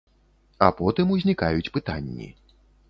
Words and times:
А 0.67 0.69
потым 0.79 1.13
узнікаюць 1.19 1.71
пытанні. 1.79 2.29